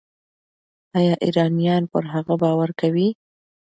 ایا 0.97 1.13
ایرانیان 1.25 1.83
پر 1.91 2.03
هغه 2.13 2.33
باور 2.41 2.69
کوي؟ 2.79 3.07